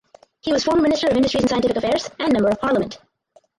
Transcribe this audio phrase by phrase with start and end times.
[0.39, 2.97] He was former Minister of Industries and Scientific Affairs and Member of Parliament.